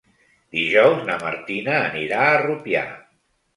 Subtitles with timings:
[0.55, 2.85] Dijous na Martina anirà a Rupià.